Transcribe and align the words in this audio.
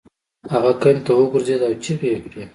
هغه 0.53 0.71
کندې 0.81 1.01
ته 1.05 1.11
وغورځید 1.15 1.61
او 1.67 1.73
چیغې 1.83 2.07
یې 2.13 2.19
کړې. 2.23 2.43